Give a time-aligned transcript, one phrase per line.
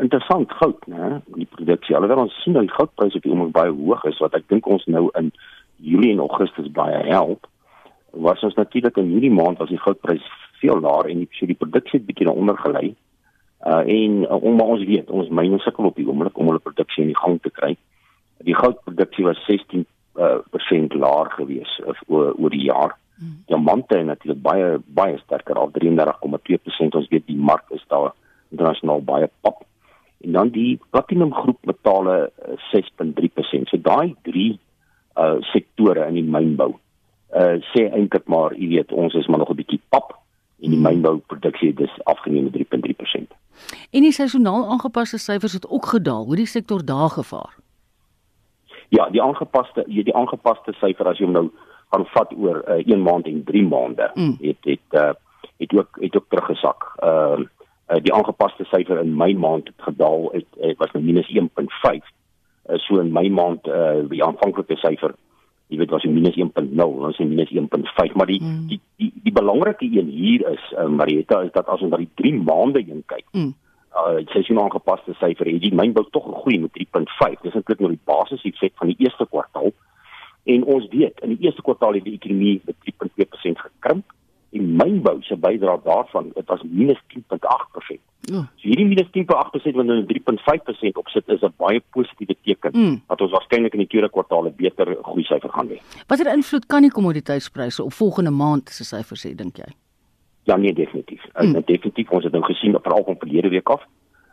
[0.00, 1.20] interessant goud, né?
[1.36, 1.96] Die produksie.
[1.96, 4.66] Alhoewel ons sien dat die goudpryse op die oomblik baie hoog is wat ek dink
[4.66, 5.30] ons nou in
[5.80, 7.46] Julie en Augustus baie help.
[8.26, 10.24] Was ons natuurlik in hierdie maand was die goudprys
[10.60, 12.90] veel laer en die so die produksie het bietjie daaronder gelei.
[13.60, 17.04] Uh en uh, om ons weet, ons myne sukkel op die oomblik om hulle produksie
[17.04, 17.74] in die gang te kry.
[18.44, 19.84] Die goudproduksie was 16
[20.16, 22.96] uh, persent laer gewees uh, oor oor die jaar.
[23.20, 23.40] Hmm.
[23.48, 24.70] Diamante natuurlik baie
[25.00, 27.00] baie sterker al 33,2%.
[27.00, 28.14] Ons weet die mark is daar
[28.50, 29.64] internasionaal baie pap.
[30.20, 32.32] En dan die platinum groep metale
[32.72, 33.70] 6.3%.
[33.70, 34.58] So daai drie
[35.16, 36.74] uh sektore in die mynbou.
[37.34, 40.18] Uh sê eintlik maar, jy weet, ons is maar nog 'n bietjie pap
[40.60, 43.32] en die mynbouproduksie dis afgeneem met 3.3%.
[43.90, 46.24] En die seisoonaal aangepaste syfers het ook gedaal.
[46.24, 47.56] Hoe die sektor daar gevaar?
[48.88, 51.50] Ja, die aangepaste die aangepaste syfer as jy hom nou
[51.90, 54.36] gaan vat oor 'n uh, 1 maand en 3 maande mm.
[54.40, 55.12] het het uh,
[55.58, 56.92] het ook het ook teruggesak.
[56.96, 57.46] Ehm uh,
[57.90, 60.30] uh, die aangepaste syfer in Mei maand het gedaal.
[60.32, 62.10] Het, het was nou minus 1.5
[62.70, 65.14] uh, so in my maand uh, die aanvanklike syfer
[65.70, 68.62] jy weet was minus 1.0 ons is minus 1.5 maar die, mm.
[68.70, 72.10] die die die belangrike een hier is uh, Marieta is dat as ons na die
[72.22, 73.52] 3 maande heen kyk mm.
[73.94, 77.92] uh, sy sien aangepaste syfer het die mynbou tog gegroei met 3.5 dis eintlik nou
[77.94, 79.70] die basis effek van die eerste kwartaal
[80.50, 84.09] en ons weet in die eerste kwartaal het die ekonomie met 3.2% gekrimp
[84.80, 88.00] mynbou se bydrae daarvan dit was minus 10.8%.
[88.20, 88.42] Ja.
[88.60, 92.96] So hierdie minus 10.8% wat nou 3.5% opsit is 'n baie positiewe teken mm.
[93.08, 95.78] dat ons waarskynlik in die tweede kwartaal 'n beter groei syfer gaan hê.
[96.06, 99.70] Watter invloed kan die kommoditeitspryse op volgende maand se syfers hê dink jy?
[100.44, 101.24] Ja nee definitief.
[101.40, 101.54] Mm.
[101.54, 103.82] Uh, definitief ons het nou gesien op veral van verlede week af.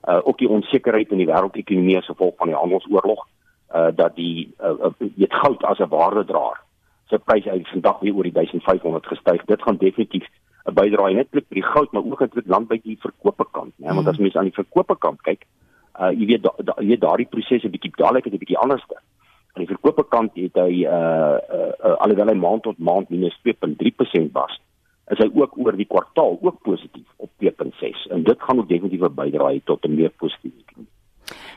[0.08, 3.28] Uh ook die onsekerheid in die wêreldekonomie as gevolg van die handelsoorlog
[3.76, 6.67] uh dat die uh, uh, weet goud as 'n waardedraer
[7.08, 9.46] se pryse uit vandag weer oor die 1500 gestyg.
[9.46, 10.28] Dit gaan definitief
[10.68, 13.94] 'n bydrae net vir die goud, maar ook eintlik landbou die verkope kant, né?
[13.96, 15.46] Want as mense aan die verkope kant kyk,
[16.00, 18.58] uh jy weet da, da, jy weet daardie proses 'n bietjie dadelik het 'n bietjie
[18.58, 18.96] anderste.
[19.54, 23.40] Aan die verkope kant het hy uh uh, uh alhoewel hy maand tot maand minus
[23.48, 24.60] 2.3% was,
[25.08, 29.02] is hy ook oor die kwartaal ook positief op 2.6 en dit gaan ook definitief
[29.08, 30.97] 'n bydrae tot 'n meer positiewe ekonomie.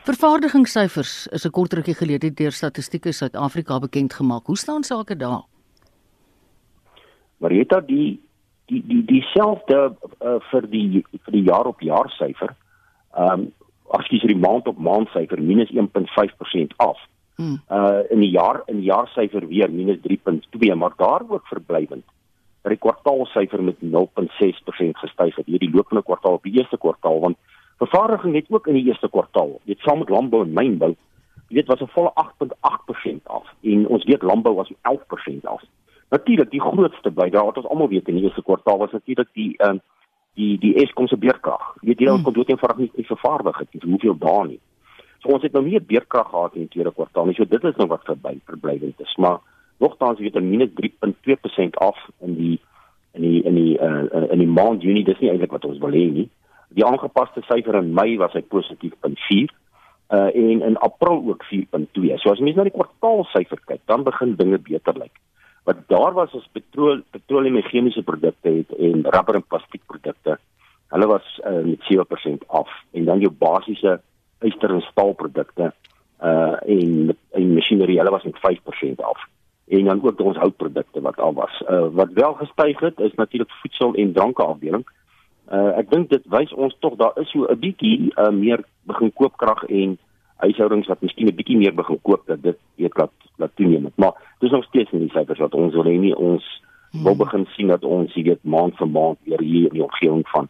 [0.01, 4.45] Vervaardigingssyfers is 'n kort rukkie gelede deur Statistiek Suid-Afrika bekend gemaak.
[4.45, 5.43] Hoe staan sake daar?
[7.37, 8.19] Marieta die
[8.65, 9.95] die die dieselfde
[10.25, 12.55] uh, vir die vir die jaar op jaar syfer.
[13.13, 13.53] Ehm um,
[13.91, 16.97] as jy die maand op maand syfer minus 1.5% af.
[17.35, 17.61] Hmm.
[17.69, 22.05] Uh in die jaar in die jaar syfer weer minus 3.2, maar daar ook verblywend.
[22.61, 27.19] Dat die kwartaal syfer met 0.6% gestyg het hierdie lopende kwartaal op die eerste kwartaal
[27.19, 27.37] want
[27.81, 30.91] Vervaardiging het ook in die eerste kwartaal, dit saam met landbou en mynbou,
[31.49, 35.63] jy weet was 'n volle 8.8% af en ons weet landbou was 11% af.
[36.09, 39.57] Natuurlik die grootste bydrae wat ons almal weet in die eerste kwartaal was natuurlik die
[39.57, 39.81] ehm uh,
[40.33, 41.63] die die Eskom se beerkrag.
[41.81, 42.23] Jy weet jy hmm.
[42.23, 44.59] kon dood eenvoudig nie, nie vervaardig het nie, hoeveel daar nie.
[45.21, 47.35] So ons het nou nie beerkrag gehad in die tweede kwartaal nie.
[47.37, 49.41] So dit is nou wat verby verblywend is, maar
[49.83, 52.59] nogtans weet jy minus 3.2% af in die
[53.17, 55.91] in die in die uh, in die maand Junie, dis nie eintlik wat ons wil
[55.97, 56.29] hê nie.
[56.75, 59.51] Die aangepaste syfer in Mei was hy positief punt 4
[60.11, 62.17] uh en in April ook 4.2.
[62.19, 65.13] So as mens na die kwartaalsyfer kyk, dan begin dinge beter lyk.
[65.67, 70.37] Wat daar was as petrol petroleum en chemiese produkte het en rubber en plastiekprodukte,
[70.91, 73.99] hulle was uh, met 7% af en dan jou basiese
[74.41, 75.71] yster en staalprodukte
[76.21, 79.27] uh en en masjinerie, hulle was met 5% af.
[79.67, 81.63] En dan ook ons houtprodukte wat al was.
[81.69, 84.83] Uh wat wel gestyg het is natuurlik voedsel en dranke afdeling.
[84.83, 85.00] Uh
[85.51, 89.63] ek dink dit wys ons tog daar is so 'n bietjie uh, meer begin koopkrag
[89.63, 89.97] en
[90.41, 93.89] huishoudings wat miskien 'n bietjie meer begin koop dat dit weet laat laat toeneem.
[93.95, 96.15] Maar dis nog steeds nie die syfers wat ons wil hê nie.
[96.15, 96.45] Ons
[96.91, 97.03] hmm.
[97.03, 100.47] wil begin sien dat ons weet maand vir maand weer hier in die omgewing van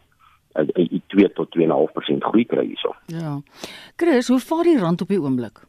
[0.54, 2.94] uh, 2 tot 2.5% groei kry hierso.
[3.06, 3.40] Ja.
[3.96, 5.64] Chris, hoe vaar die rand op die oomblik?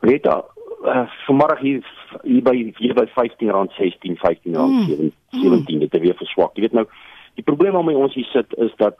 [0.00, 0.38] Weet jy,
[0.84, 1.82] uh, vanmôre hier
[2.22, 4.86] hier by hier by 15 rand 16 15 rand mm.
[4.86, 5.12] 17
[5.42, 6.56] 17 dit het weer verswak.
[6.56, 6.86] Jy weet nou
[7.34, 8.96] Die probleem waarmee ons hier sit is dat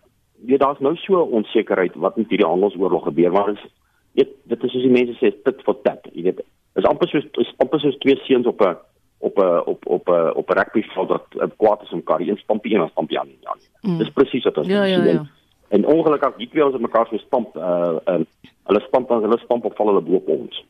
[0.46, 3.64] weet daar's nou so onsekerheid wat met hierdie handelsoorlog gebeur maar is
[4.12, 6.42] weet dit is soos die mense sê tit for tat jy weet.
[6.80, 8.76] Is amper soos is amper soos twee seuns op 'n
[9.18, 12.20] op 'n op op 'n op 'n rugbyveld wat kwaad is om mekaar.
[12.20, 13.98] Een stampie een stampie aan ja mm.
[13.98, 15.26] dis presies wat ons ja, ja, ja.
[15.68, 18.20] en ongelukkig die twee ons het mekaar so stamp uh, uh
[18.64, 20.64] hulle stamp dan hulle stamp op val hulle bo op ons.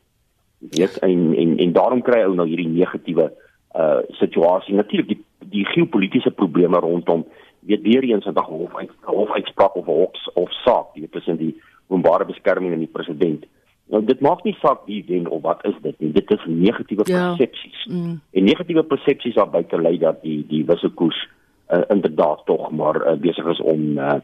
[0.59, 3.33] Weet en en en daarom kry ou nou hierdie negatiewe
[3.75, 4.75] uh situasie.
[4.75, 7.27] Natuurlik die die geopolitiese probleme rondom
[7.67, 11.37] weet weer eens 'n dag hof uit hof uitspraak of hoks of saak weet tussen
[11.37, 13.45] die openbare beskerming en die president.
[13.87, 16.13] Nou dit maak nie saak wie wen of wat is dit nie.
[16.13, 17.29] Dit is negatiewe ja.
[17.29, 17.87] persepsies.
[17.91, 18.21] Mm.
[18.31, 21.29] En negatiewe persepsies daar buite lei dat die die wisselkoers
[21.73, 24.15] uh, inderdaad tog maar uh, besig is om uh,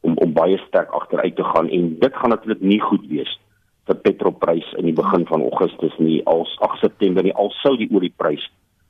[0.00, 3.38] om om baie sterk agteruit te gaan en dit gaan natuurlik nie goed wees
[3.86, 7.90] vir petrolprys in die begin van Augustus nie als 8 September nie al sou die
[7.90, 8.44] olieprys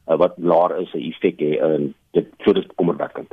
[0.09, 3.33] uh, wat laer is 'n effek hê en dit so dis kommerwekkend